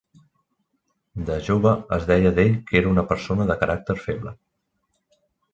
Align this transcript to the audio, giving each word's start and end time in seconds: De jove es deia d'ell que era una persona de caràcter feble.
De 1.27 1.35
jove 1.49 1.73
es 1.99 2.09
deia 2.13 2.31
d'ell 2.39 2.51
que 2.71 2.79
era 2.81 2.91
una 2.95 3.05
persona 3.13 3.47
de 3.53 3.59
caràcter 3.63 4.01
feble. 4.07 4.35